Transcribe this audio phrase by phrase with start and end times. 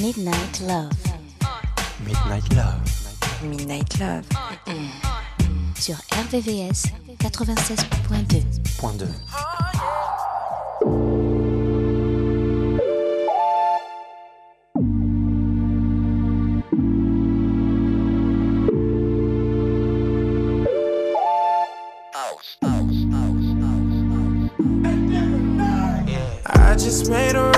[0.00, 0.92] Midnight Love.
[2.06, 2.80] Midnight Love.
[3.42, 4.24] Midnight Love.
[5.74, 8.78] Sur RVVS 96.2.
[8.78, 9.06] Point 2.
[26.46, 27.57] I just made a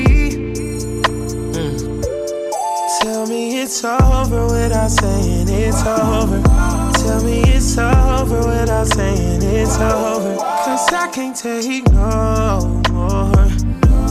[3.71, 6.41] It's over without saying it's over.
[6.99, 10.35] Tell me it's over without saying it's over.
[10.35, 13.31] Cause I can't take no more.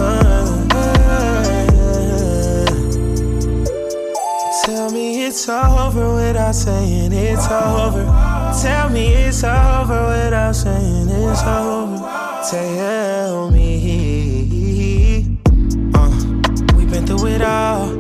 [0.01, 0.67] Uh,
[4.65, 8.07] Tell me it's over without saying it's over.
[8.63, 11.99] Tell me it's over without saying it's over.
[12.51, 15.27] Tell me.
[15.95, 16.11] Uh,
[16.79, 17.90] we've been through it all.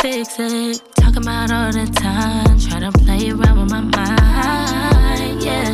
[0.00, 0.82] Fix it.
[0.96, 2.58] Talking about all the time.
[2.58, 5.42] Try to play around with my mind.
[5.42, 5.70] Yeah.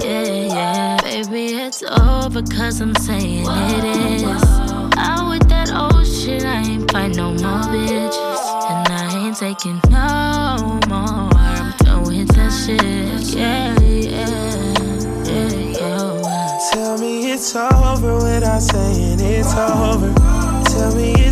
[0.00, 0.96] Yeah, yeah.
[1.02, 4.42] Baby, it's over cause I'm saying it is.
[4.96, 8.40] Out with that old shit, I ain't fight no more bitches.
[8.70, 11.30] And I ain't taking no more.
[11.36, 12.82] I'm done with that shit.
[13.36, 14.32] Yeah, yeah,
[15.26, 16.70] yeah, yeah.
[16.72, 20.12] Tell me it's over without saying it's over.
[20.72, 21.31] Tell me it's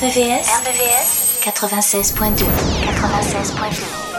[0.00, 2.46] RVVS, RVVS 96.2.
[2.86, 4.09] 96.2.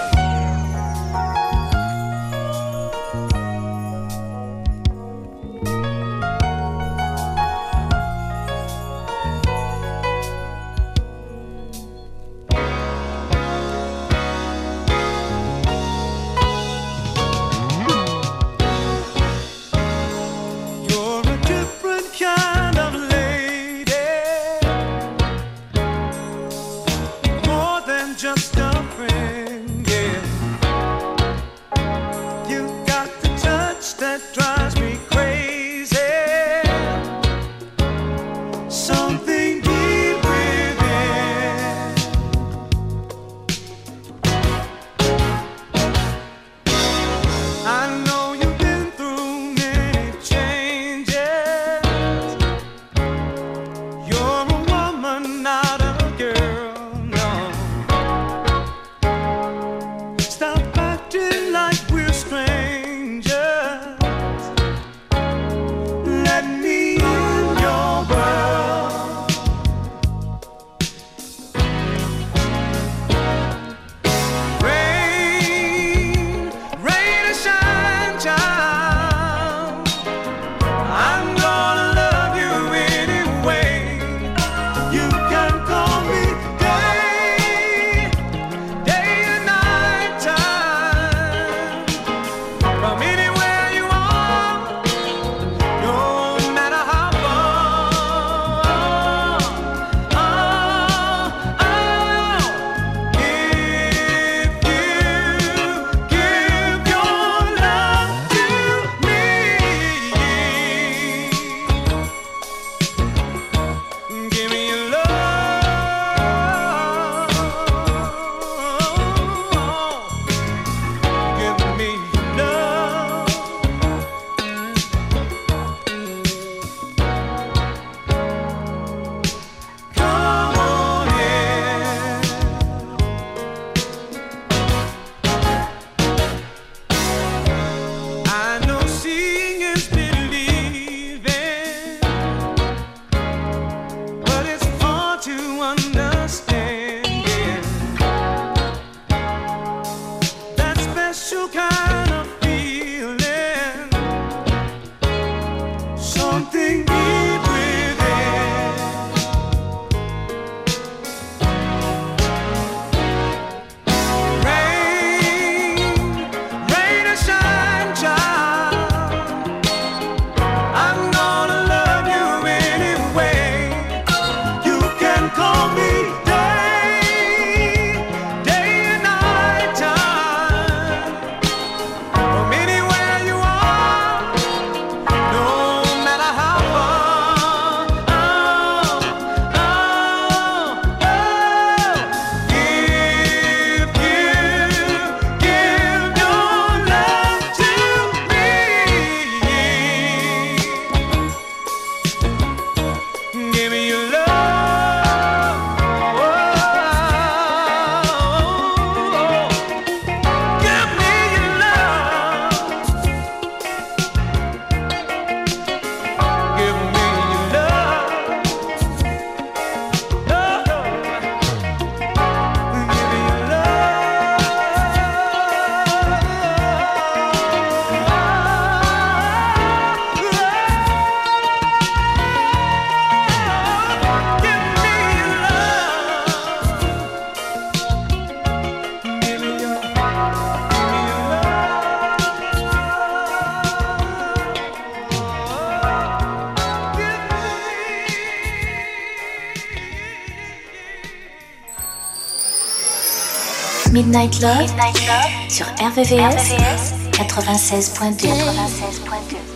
[254.39, 258.27] Midnight Love, sur RVVS, 96.2.
[258.27, 259.51] 96.2.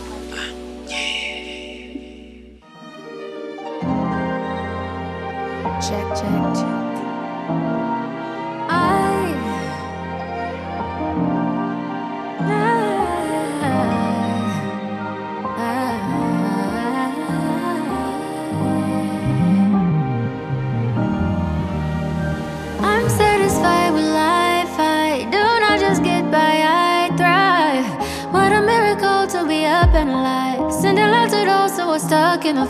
[6.22, 7.95] in a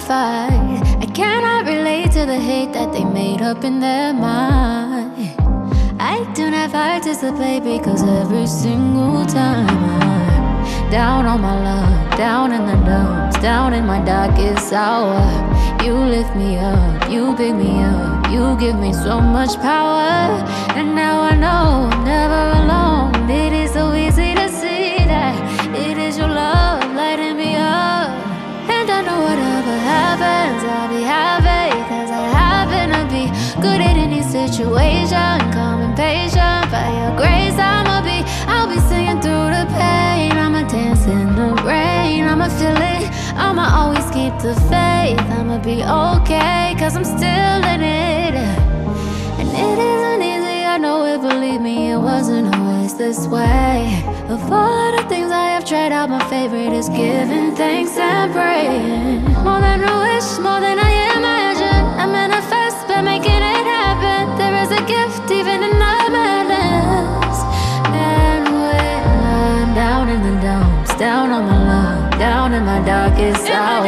[0.06, 0.80] fight.
[1.02, 5.12] I cannot relate to the hate that they made up in their mind.
[5.98, 12.64] I do not participate because every single time I'm down on my luck, down in
[12.66, 15.18] the dumps, down in my darkest hour.
[15.82, 20.08] You lift me up, you pick me up, you give me so much power.
[20.78, 23.28] And now I know I'm never alone.
[23.28, 23.65] It is
[34.56, 35.38] situation.
[35.52, 38.24] Calm and patient, by your grace, I'ma be.
[38.48, 40.32] I'll be singing through the pain.
[40.32, 42.24] I'ma dance in the rain.
[42.24, 43.04] I'ma feel it.
[43.36, 45.20] I'ma always keep the faith.
[45.36, 48.34] I'ma be okay, cause I'm still in it.
[49.40, 54.02] And it isn't easy, I know it, believe me, it wasn't always this way.
[54.30, 59.22] Of all the things I have tried out, my favorite is giving thanks and praying.
[59.44, 61.82] More than a wish, more than I imagine.
[62.00, 62.35] I manifest
[65.06, 67.38] There is a gift even in the madness.
[67.94, 73.48] And when I'm down in the dumps, down on my luck, down in my darkest
[73.48, 73.86] hour,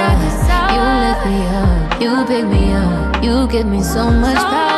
[0.74, 4.77] you lift me up, you pick me up, you give me so much power.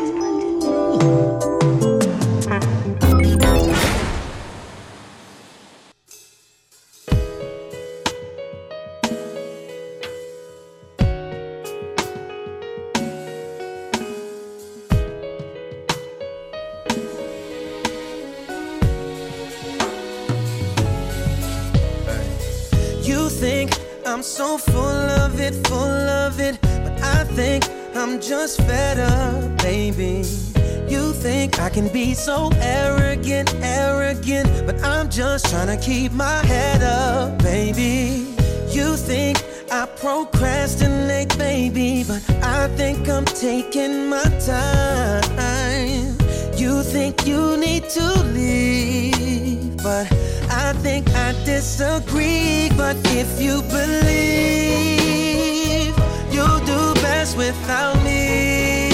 [23.41, 28.99] think I'm so full of it, full of it, but I think I'm just fed
[28.99, 30.21] up, baby.
[30.87, 36.45] You think I can be so arrogant, arrogant, but I'm just trying to keep my
[36.45, 38.27] head up, baby.
[38.69, 46.20] You think I procrastinate, baby, but I think I'm taking my time.
[46.83, 50.07] Think you need to leave, but
[50.49, 52.69] I think I disagree.
[52.75, 55.15] But if you believe
[56.33, 58.89] you'll do best without me,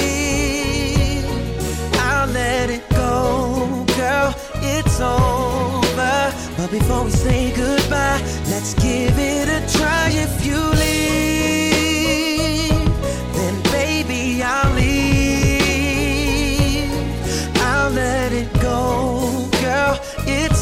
[1.94, 4.36] I'll let it go, girl.
[4.62, 6.34] It's over.
[6.58, 10.10] But before we say goodbye, let's give it a try.
[10.12, 11.37] If you leave,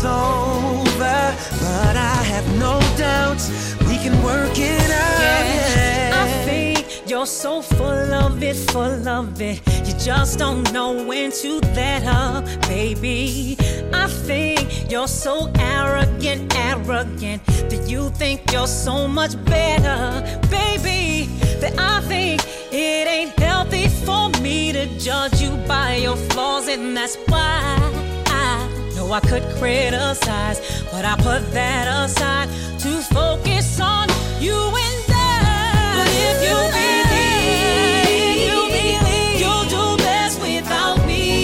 [0.06, 1.36] over.
[1.62, 5.20] But I have no doubts we can work it out.
[5.22, 6.12] Yeah.
[6.24, 9.62] I think you're so full of it, full of it.
[9.88, 13.58] You just don't know when to let up, baby.
[13.94, 21.28] I think you're so arrogant, arrogant that you think you're so much better, baby.
[21.62, 26.96] That I think it ain't healthy for me to judge you by your flaws, and
[26.98, 27.95] that's why
[29.06, 30.60] I know I could criticize,
[30.92, 34.10] but I put that aside to focus on
[34.40, 35.94] you and I.
[35.98, 41.38] But if you believe, you believe you'll do best without me,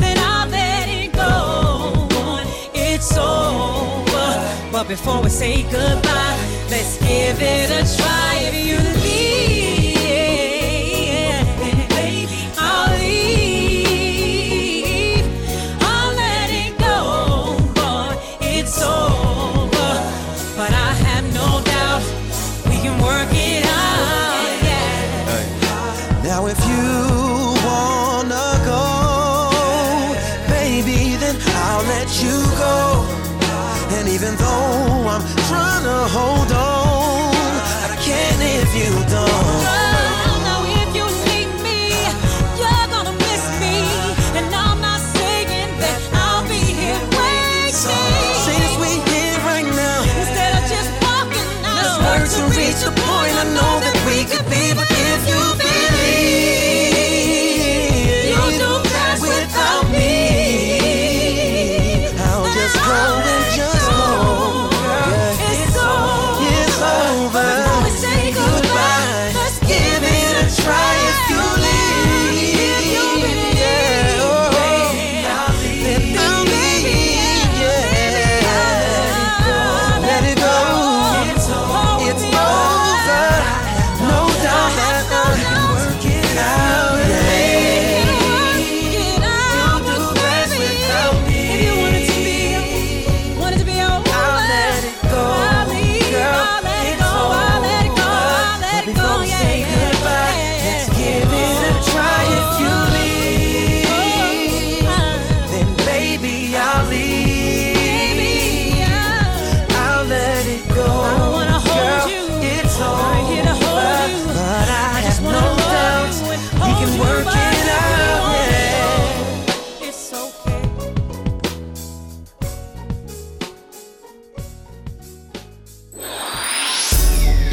[0.00, 2.08] then I'll let it go.
[2.74, 4.70] It's over.
[4.70, 6.36] But before we say goodbye,
[6.68, 8.21] let's give it a try.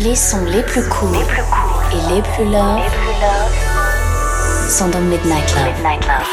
[0.10, 2.82] Les sons les plus courts et les plus love
[4.68, 5.66] sont dans Midnight Love.
[5.66, 6.28] Midnight Love.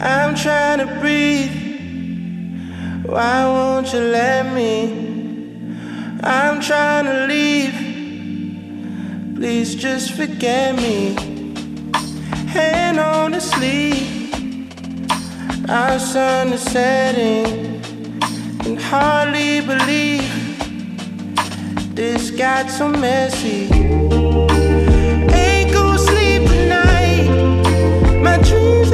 [0.00, 1.52] I'm trying to breathe.
[3.04, 5.11] Why won't you let me?
[6.24, 7.74] I'm trying to leave.
[9.34, 11.14] Please just forget me.
[12.46, 14.70] Hand on the sleeve.
[15.68, 17.80] Our sun is setting.
[18.60, 20.22] Can hardly believe
[21.96, 23.64] this got so messy.
[25.34, 27.26] Ain't gonna sleep tonight.
[28.22, 28.92] My dreams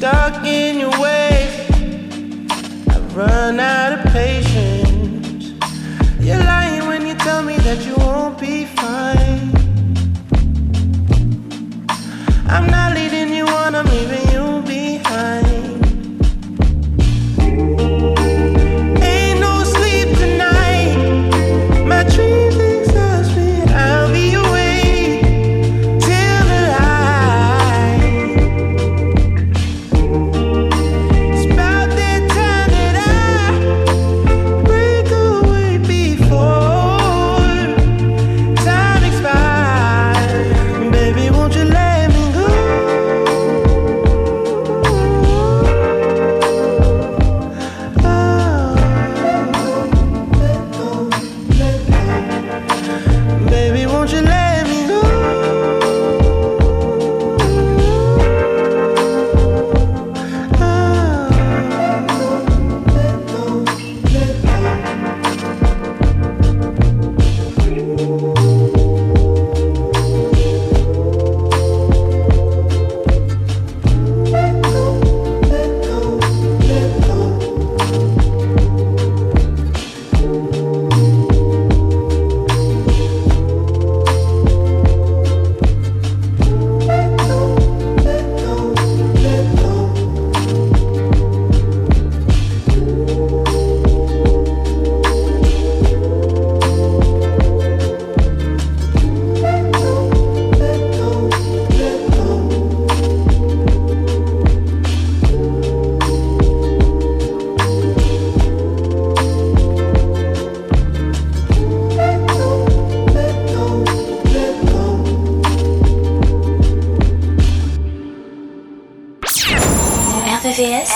[0.00, 1.70] Stuck in your ways,
[2.88, 5.52] I've run out of patience.
[6.18, 9.52] You're lying when you tell me that you won't be fine.
[12.48, 12.79] I'm not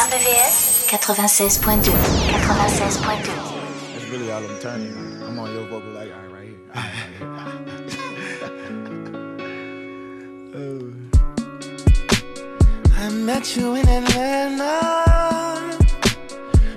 [0.05, 3.25] RVVS 96.2 96.2
[3.93, 4.93] That's really all I'm turning.
[5.23, 6.59] I'm on your vocal like all right, right here.
[6.75, 8.15] All right, right here.
[12.97, 14.77] I met you in Atlanta,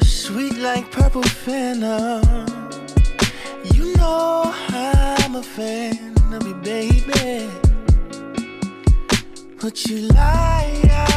[0.05, 2.21] sweet like purple fennel.
[3.73, 7.49] You know I'm a fan of you, baby.
[9.61, 11.16] But you lie,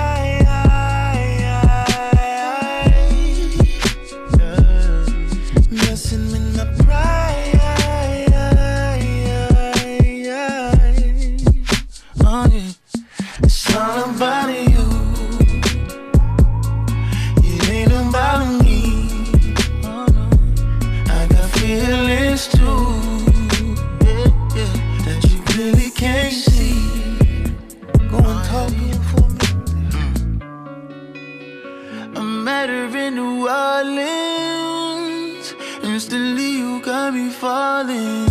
[33.80, 35.54] Orleans.
[35.82, 38.29] Instantly, you got me falling.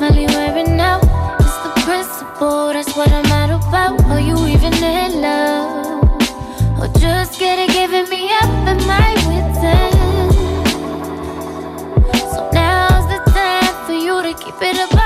[0.00, 1.02] Finally wearing out.
[1.40, 4.02] It's the principle, that's what I'm out about.
[4.06, 6.02] Are you even in love?
[6.80, 9.60] Or just get it giving me up in my wits?
[12.32, 14.99] So now's the time for you to keep it about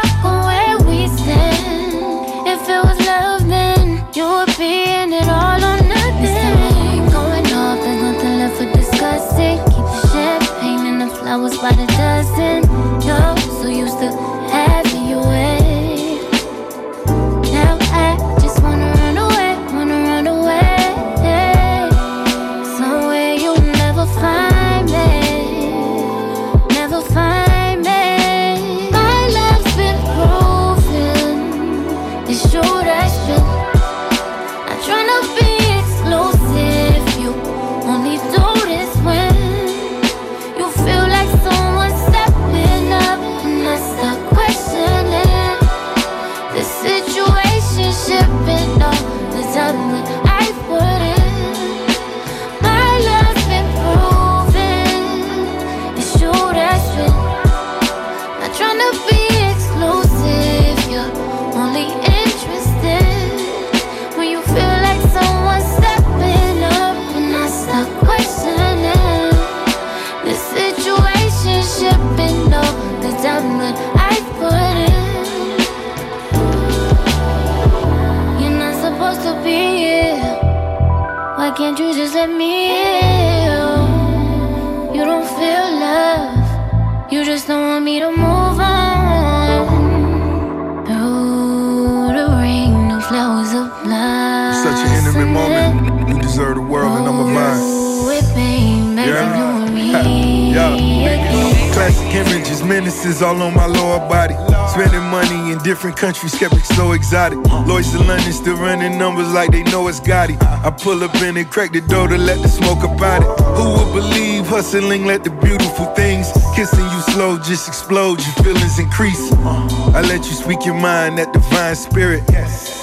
[99.06, 99.36] Yeah.
[99.36, 100.52] you and me.
[100.54, 101.72] Yeah.
[101.74, 104.34] Classic images, menaces all on my lower body.
[104.68, 107.38] Spending money in different countries, skeptics so exotic.
[107.66, 110.40] Lloyds to London still running numbers like they know it's Gotti.
[110.64, 113.44] I pull up in it, crack the door to let the smoke about it.
[113.56, 118.78] Who would believe hustling let the beautiful things kissing you slow just explode, your feelings
[118.78, 119.32] increase.
[119.32, 122.22] I let you speak your mind, that divine spirit.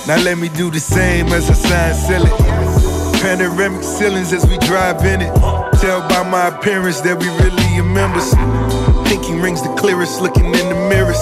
[0.07, 3.21] Now let me do the same as I sign, sell it.
[3.21, 5.70] Panoramic ceilings as we drive in it.
[5.81, 8.29] Tell by my appearance that we really are members.
[9.09, 11.17] Pinky rings the clearest, looking in the mirrors.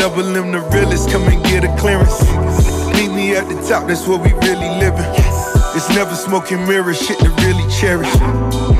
[0.00, 2.18] Double M the realest, come and get a clearance.
[2.96, 5.04] Meet me at the top, that's where we really living.
[5.76, 8.08] It's never smoking mirrors, shit to really cherish.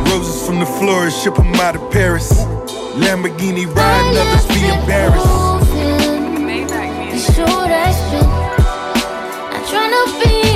[0.09, 2.33] Roses from the florist, ship 'em out of Paris.
[2.97, 5.29] Lamborghini riding, others be embarrassed.
[7.13, 8.33] It's true, that's true.
[9.53, 10.56] Not tryna be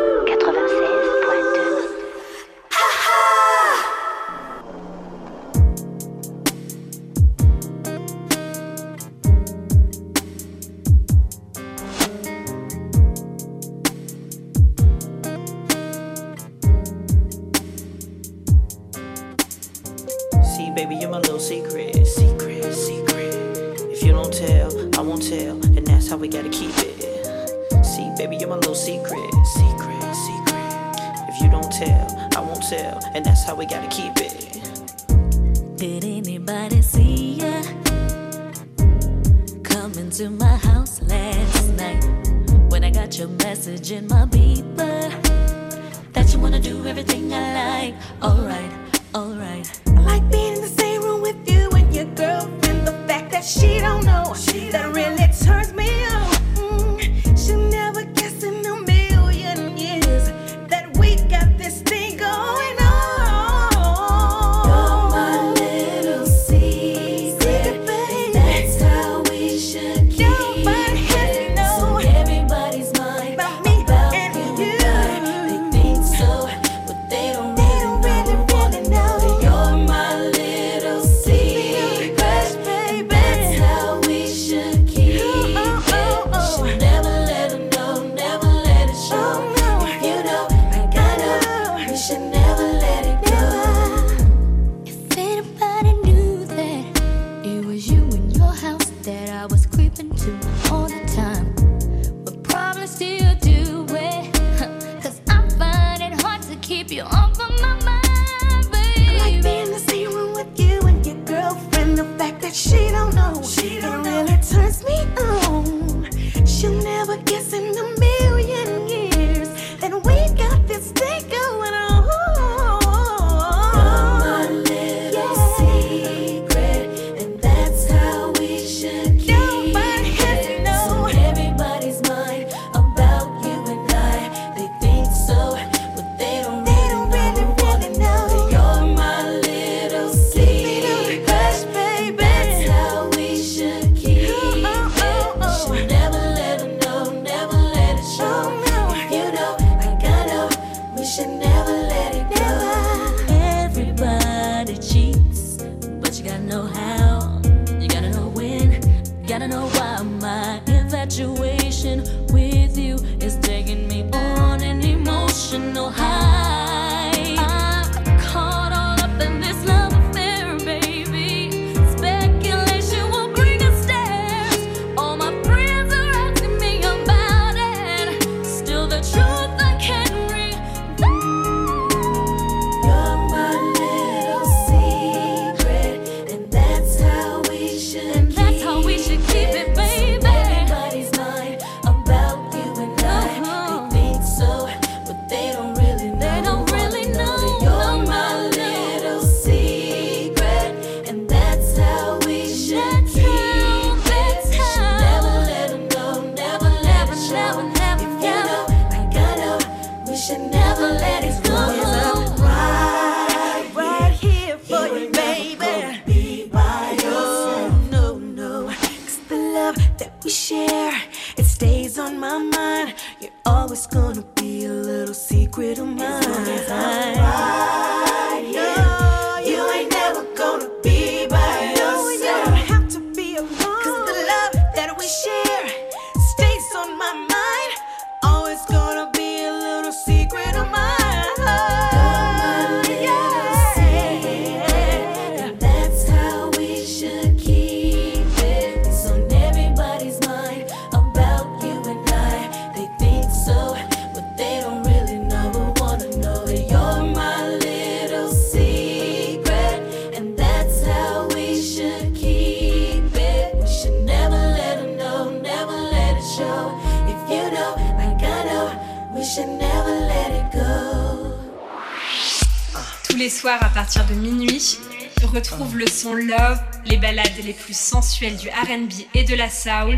[277.41, 279.97] les plus sensuelles du RB et de la soul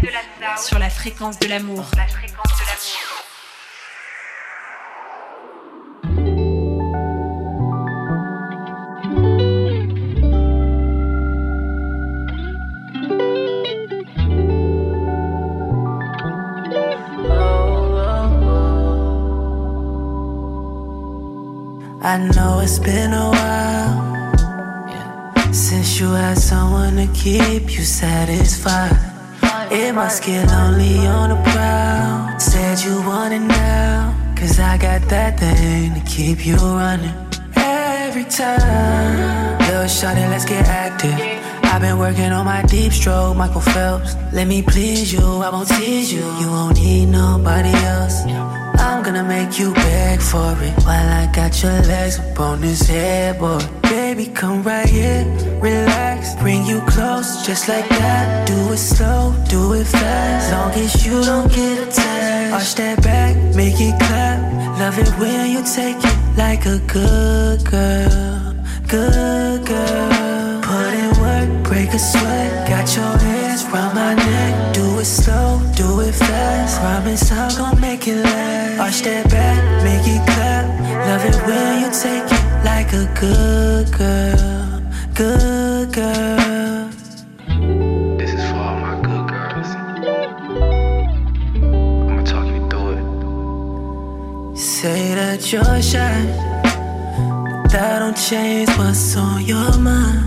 [0.58, 1.86] sur la fréquence de l'amour.
[27.24, 28.92] Keep you satisfied.
[29.72, 32.38] It must get lonely on the prowl.
[32.38, 37.16] Said you want it now, cause I got that thing to keep you running.
[37.56, 41.16] Every time, little shawty, let's get active.
[41.64, 44.16] I've been working on my deep stroke, Michael Phelps.
[44.34, 46.26] Let me please you, I won't tease you.
[46.42, 48.26] You won't need nobody else.
[48.84, 52.82] I'm gonna make you beg for it while I got your legs up on this
[52.88, 53.66] headboard.
[53.84, 55.24] Baby, come right here,
[55.62, 58.46] relax, bring you close, just like that.
[58.46, 62.54] Do it slow, do it fast, long as you don't get attached.
[62.54, 64.40] Arch that back, make it clap.
[64.80, 68.54] Love it when you take it like a good girl,
[68.88, 70.62] good girl.
[70.62, 74.73] Put in work, break a sweat, got your hands round my neck.
[75.04, 76.80] Do it slow, do it fast.
[76.80, 78.80] Promise I'm gonna make it last.
[78.80, 80.66] Arch that back, make it clap.
[81.08, 84.82] Love it when you take it like a good girl,
[85.14, 86.90] good girl.
[88.18, 89.70] This is for all my good girls.
[92.08, 92.96] I'ma talk you through
[94.54, 94.58] it.
[94.58, 96.16] Say that you're shy,
[97.62, 100.24] but that don't change what's on your mind.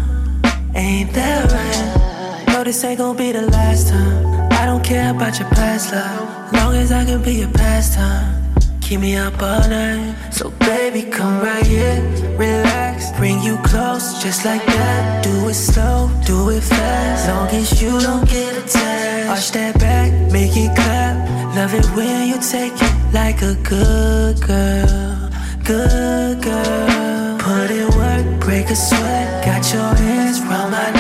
[0.74, 2.44] Ain't that right?
[2.48, 4.35] No, this ain't gon' be the last time.
[4.60, 8.42] I don't care about your past love, long as I can be your pastime.
[8.80, 10.14] Keep me up all night.
[10.32, 12.00] So baby, come right here,
[12.38, 15.24] relax, bring you close, just like that.
[15.24, 19.28] Do it slow, do it fast, long as you don't get attached.
[19.28, 21.14] Arch that back, make it clap.
[21.56, 25.30] Love it when you take it like a good girl,
[25.64, 27.38] good girl.
[27.38, 30.95] Put in work, break a sweat, got your hands round my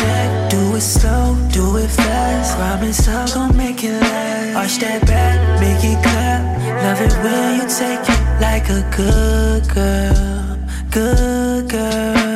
[0.76, 2.56] it slow, do it fast.
[2.56, 4.56] Promise I'm gon' make it last.
[4.56, 6.42] Arch that back, make it clap.
[6.84, 10.58] Love it when you take it like a good girl,
[10.90, 12.35] good girl.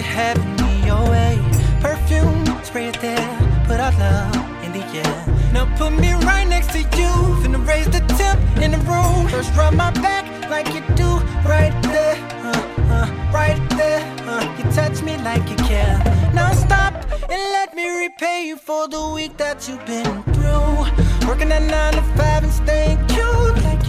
[0.00, 1.38] have me your way.
[1.80, 3.28] Perfume, spray it there,
[3.66, 5.24] put our love in the air.
[5.52, 9.28] Now put me right next to you, finna raise the temp in the room.
[9.28, 11.10] First rub my back like you do,
[11.48, 12.62] right there, uh,
[12.96, 14.00] uh, right there.
[14.28, 14.44] Uh.
[14.58, 15.98] You touch me like you care.
[16.34, 16.94] Now stop
[17.30, 21.28] and let me repay you for the week that you've been through.
[21.28, 23.79] Working at nine to five and staying cute like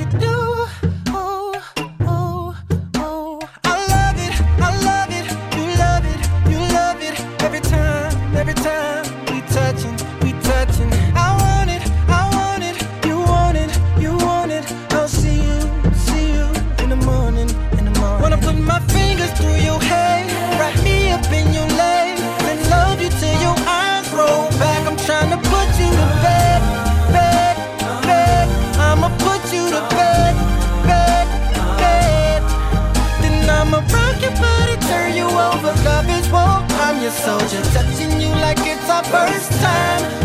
[37.52, 40.21] soldier, touching you like it's our first time.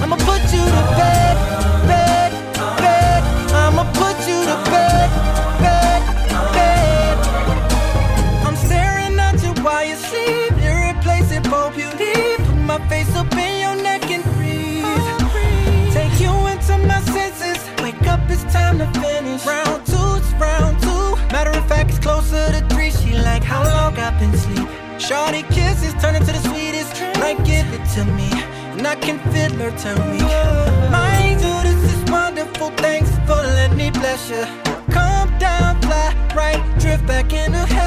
[27.96, 28.28] To me,
[28.76, 30.20] and I can feel her turn weak.
[30.92, 32.68] Mind you, this is wonderful.
[32.76, 34.44] Thanks for letting me bless you.
[34.92, 37.85] Come down, fly right, drift back into heaven.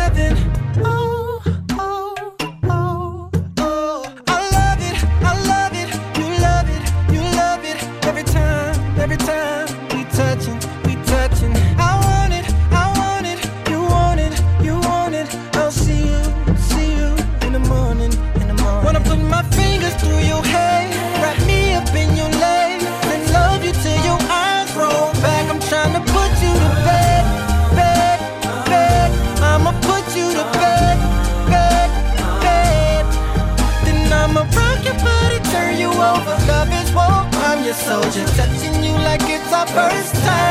[37.80, 40.49] Soldier, touching you like it's our first time.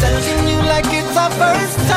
[0.00, 1.87] Touching you like it's our first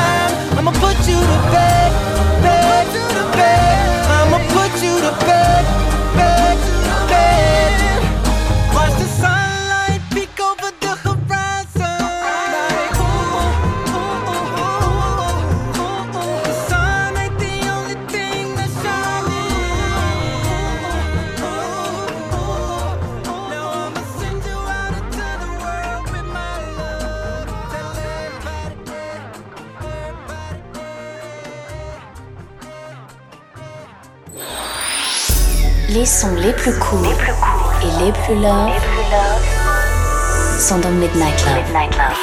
[40.90, 42.18] Midnight love.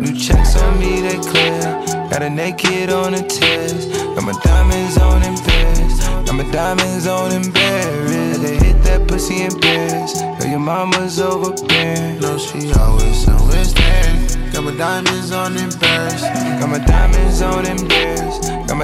[0.00, 1.60] New checks on me, they clear.
[2.10, 3.01] Got a naked on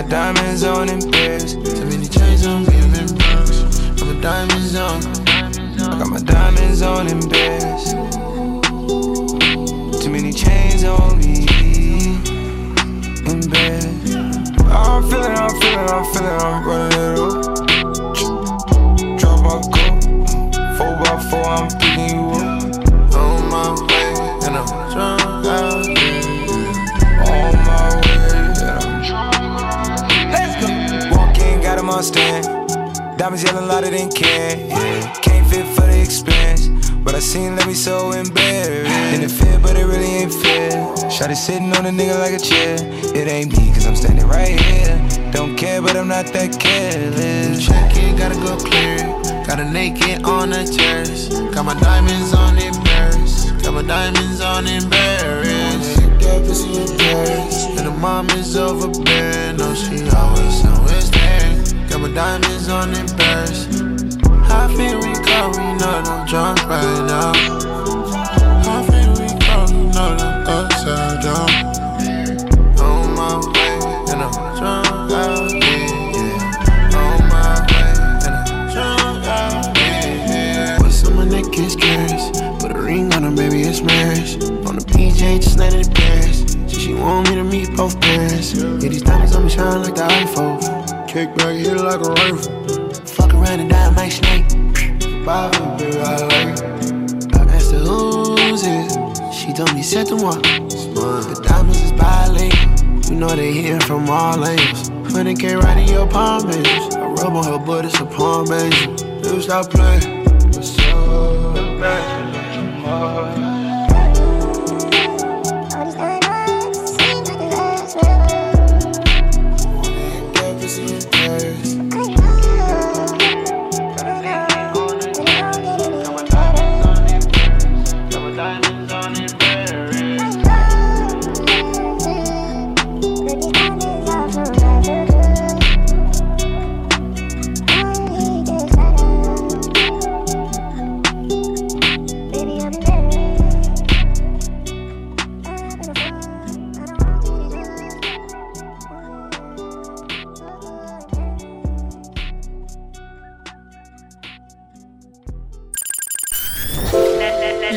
[0.08, 1.17] diamonds on in
[31.88, 33.18] Walk in, got stand.
[33.18, 34.68] Diamonds yelling louder than can.
[34.68, 36.68] Yeah, can't fit for the expense.
[37.02, 38.90] But I seen let me so embarrassed.
[38.90, 41.10] And it fit, but it really ain't fair.
[41.10, 42.76] Shot it sitting on a nigga like a chair.
[43.16, 45.30] It ain't me, cause I'm standing right here.
[45.32, 47.66] Don't care, but I'm not that careless.
[47.66, 48.98] Check in, gotta go clear.
[49.46, 51.28] Got a naked on the terrace.
[51.54, 53.50] Got my diamonds on Paris.
[53.62, 55.96] Got my diamonds on in Paris.
[56.20, 56.68] That pussy.
[57.78, 59.56] And the mom is overbearing.
[59.56, 61.67] No, she always, always there.
[61.88, 63.64] Got my diamonds on in Paris.
[64.76, 65.48] Feel we go?
[65.48, 67.32] We know that I'm drunk right now.
[68.84, 69.56] Feel we go?
[69.72, 71.48] We know that I'm upside down.
[72.78, 73.80] On my way,
[74.12, 75.88] and I'm drunk out here.
[76.12, 76.98] Yeah.
[77.00, 80.76] On my way, and I'm drunk out here.
[80.80, 81.74] What's on my neck is.
[82.60, 84.34] Put a ring on her, baby, it's marriage.
[84.66, 86.44] On the PJ, just let it Paris.
[86.68, 88.52] She, she want me to meet both parents.
[88.52, 90.97] Yeah, these diamonds on me shine like the iPhone.
[91.08, 92.92] Kick back, hit it like a rifle.
[93.06, 94.46] Fuck around and die, my snake.
[95.24, 97.34] Bobby, baby, I like it.
[97.34, 98.92] I asked her who's it.
[99.32, 100.34] She told me, c'est moi.
[100.34, 103.10] The diamonds is bilingual.
[103.10, 104.90] You know they hitting from all angles.
[104.90, 106.68] 100k right in your palm, baby.
[106.68, 108.76] I rub on her butt, it's a palm, baby.
[109.26, 110.26] You stop playing.
[110.52, 110.78] What's
[112.84, 113.47] up?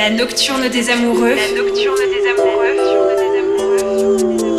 [0.01, 1.35] La nocturne des amoureux.
[1.35, 2.75] La nocturne des amoureux.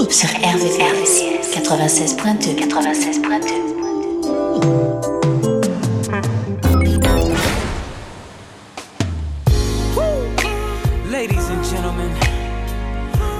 [0.08, 1.12] Sur RVVS
[1.50, 3.50] 96.2 96.2
[11.10, 12.12] Ladies and gentlemen,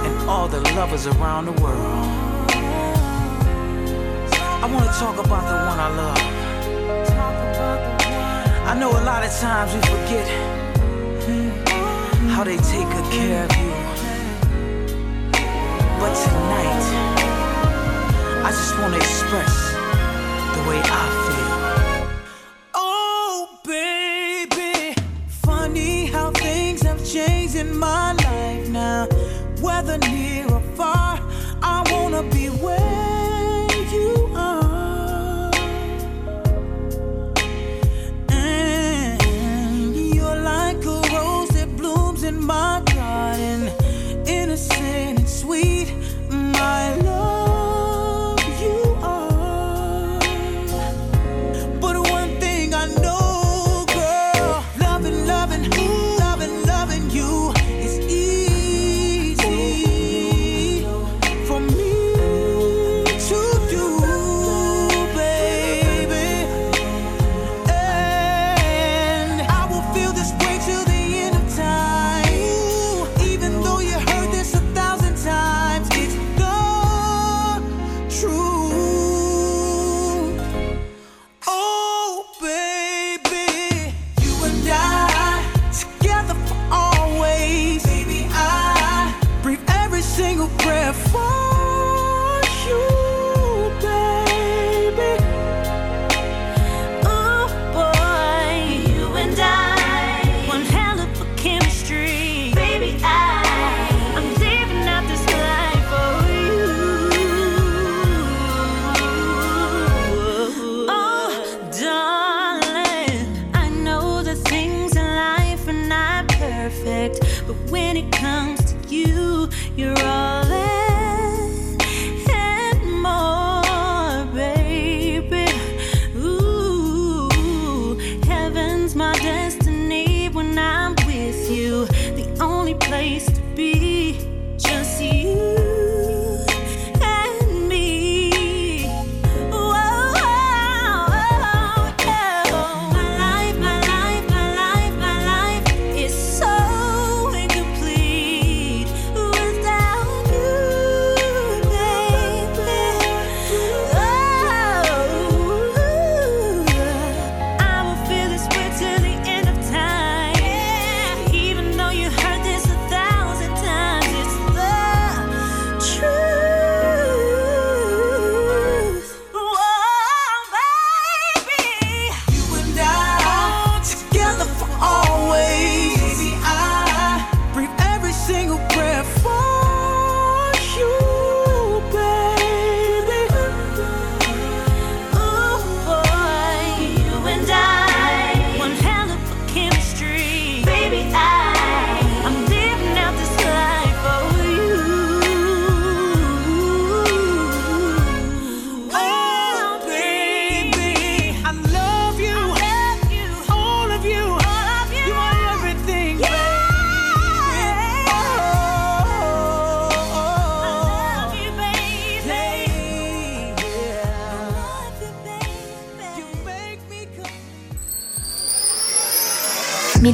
[0.04, 2.08] and all the lovers around the world.
[4.60, 6.18] I want to talk about the one I love.
[8.66, 10.61] I know a lot of times we forget
[12.42, 13.70] how they take good care of you.
[16.00, 16.84] But tonight,
[18.44, 19.72] I just want to express
[20.56, 21.21] the way I feel.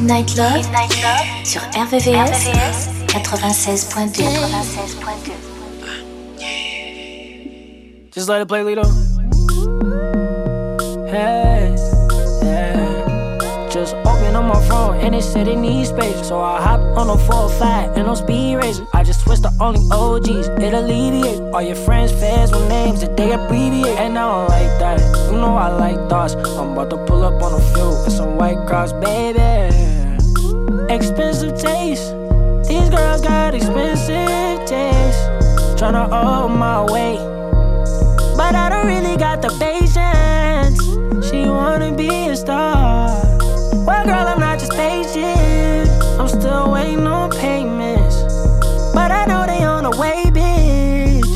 [0.09, 0.65] Midnight Love,
[1.45, 2.49] sur RVVS,
[3.09, 4.23] 96.2.
[4.23, 5.33] 96.2.
[8.11, 8.85] Just let it play, Lito.
[11.11, 11.75] Hey,
[12.43, 13.69] yeah.
[13.69, 16.27] Just open up my phone and it said it needs space.
[16.27, 18.87] So I hop on a 405 and on speed racer.
[18.95, 21.43] I just switched to only OGs, it alleviate.
[21.53, 23.99] All your friends, fans with names that they abbreviate.
[23.99, 25.01] And I don't like that.
[25.31, 26.33] You know I like thoughts.
[26.33, 29.88] I'm about to pull up on a few with some white cross, baby.
[30.91, 32.15] Expensive taste.
[32.67, 35.21] These girls got expensive taste.
[35.77, 37.21] Tryna hold my weight.
[38.37, 40.81] But I don't really got the patience.
[41.29, 43.09] She wanna be a star.
[43.87, 45.91] Well, girl, I'm not just patient.
[46.19, 48.23] I'm still waiting on payments.
[48.95, 51.29] But I know they on the way, bitch.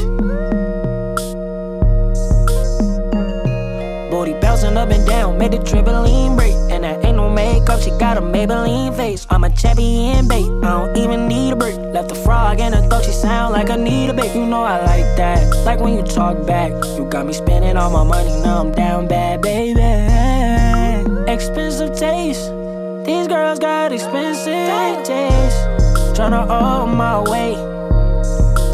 [4.11, 6.55] Booty bouncing up and down, made the trampoline break.
[6.71, 8.97] And that ain't no makeup, she got a Maybelline
[9.57, 11.77] champion bait, I don't even need a break.
[11.77, 14.35] Left a frog and her throat, she sound like I need a bait.
[14.35, 16.73] You know I like that, like when you talk back.
[16.97, 19.81] You got me spending all my money, now I'm down bad, baby.
[21.31, 22.51] Expensive taste,
[23.05, 25.59] these girls got expensive taste.
[26.17, 27.57] Tryna hold my weight,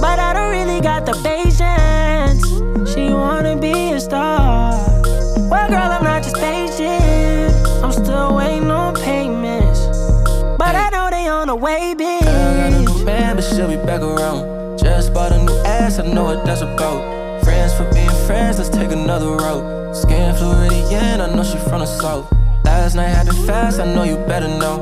[0.00, 2.44] but I don't really got the patience.
[2.92, 3.87] She wanna be
[16.48, 17.44] that's about.
[17.44, 19.94] Friends for being friends, let's take another route.
[19.94, 22.32] Skin Floridian, I know she from the south.
[22.64, 24.76] Last night happened fast, I know you better know.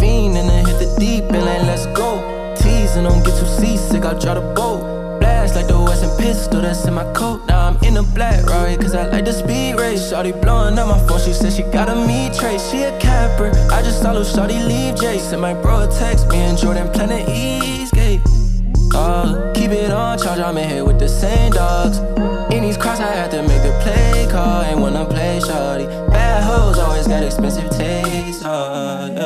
[0.00, 2.10] Fiend and then hit the deep and let's go.
[2.56, 5.20] Teasing, don't get too seasick, I'll try the boat.
[5.20, 7.46] Blast like the Western pistol that's in my coat.
[7.46, 10.10] Now I'm in a black Rari, cause I like the speed race.
[10.10, 12.68] Shorty blowing up my phone, she said she got a me trace.
[12.68, 15.38] She a capper, I just saw Shorty leave Jason.
[15.38, 17.81] My bro text me and Jordan Planet Eastgate.
[18.94, 21.98] Uh, keep it on charge, I'm in here with the same dogs.
[22.52, 24.62] In these cross, I had to make the play call.
[24.62, 25.86] Ain't wanna play shorty.
[26.10, 28.44] Bad hoes always got expensive taste.
[28.44, 29.21] Uh, yeah.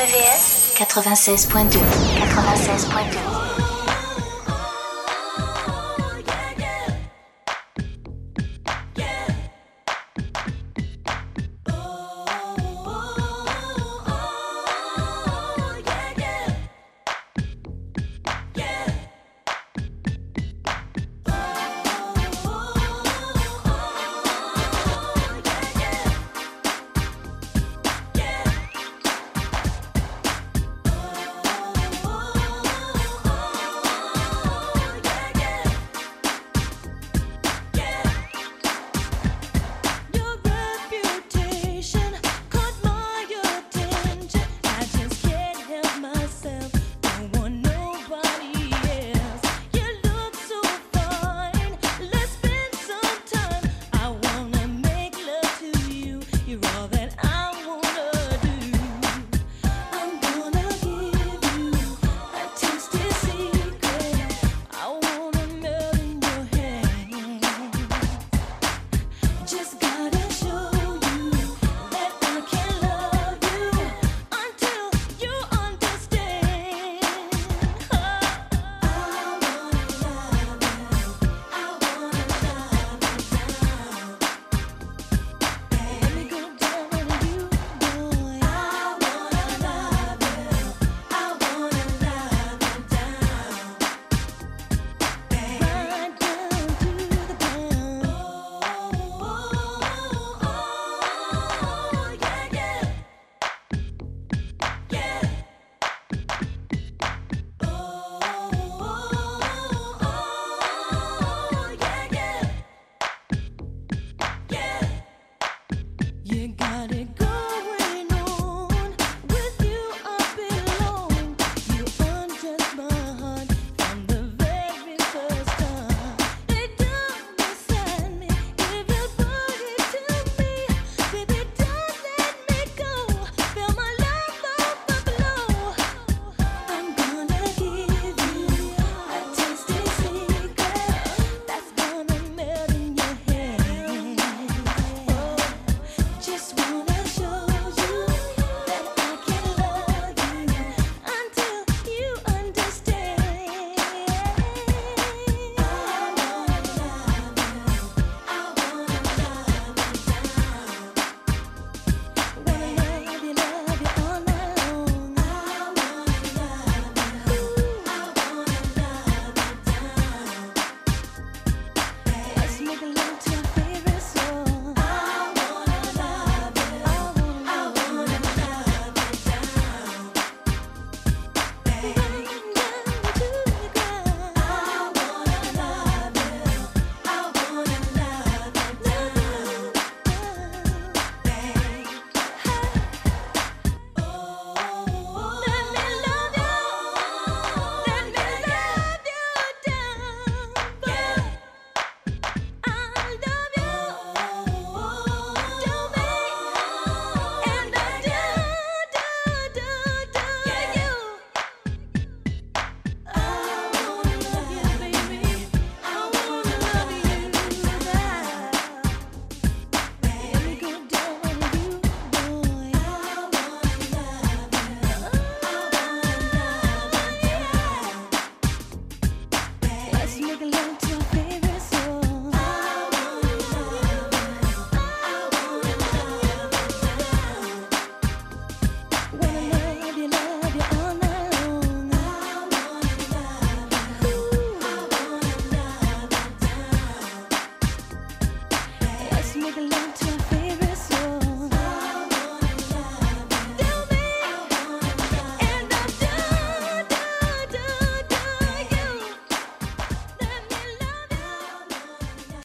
[0.00, 1.78] RVVS, RVVS 96.2.
[2.16, 3.29] 96.2.